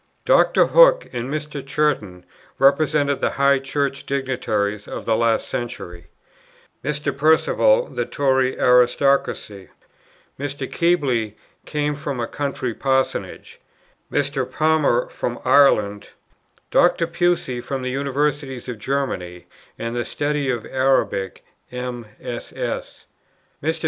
Dr. 0.25 0.65
Hook 0.65 1.07
and 1.13 1.29
Mr. 1.31 1.63
Churton 1.63 2.25
represented 2.57 3.21
the 3.21 3.29
high 3.29 3.59
Church 3.59 4.03
dignitaries 4.03 4.87
of 4.87 5.05
the 5.05 5.15
last 5.15 5.47
century; 5.47 6.07
Mr. 6.83 7.15
Perceval, 7.15 7.85
the 7.85 8.07
Tory 8.07 8.59
aristocracy; 8.59 9.69
Mr. 10.39 10.65
Keble 10.67 11.35
came 11.67 11.93
from 11.95 12.19
a 12.19 12.25
country 12.25 12.73
parsonage; 12.73 13.59
Mr. 14.11 14.51
Palmer 14.51 15.07
from 15.07 15.37
Ireland; 15.45 16.09
Dr. 16.71 17.05
Pusey 17.05 17.61
from 17.63 17.83
the 17.83 17.91
Universities 17.91 18.67
of 18.67 18.79
Germany, 18.79 19.45
and 19.77 19.95
the 19.95 20.03
study 20.03 20.49
of 20.49 20.65
Arabic 20.65 21.43
MSS.; 21.71 23.05
Mr. 23.61 23.79